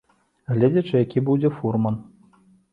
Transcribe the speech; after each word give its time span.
Гледзячы 0.55 0.95
які 1.05 1.25
будзе 1.29 1.53
фурман. 1.61 2.03